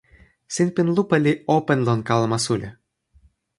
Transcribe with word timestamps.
sinpin 0.55 0.87
lupa 0.95 1.15
li 1.25 1.33
open 1.57 1.79
lon 1.87 2.01
kalama 2.07 2.37
suli. 2.45 2.69